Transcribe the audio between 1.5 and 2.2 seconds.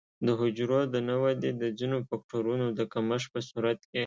د ځینو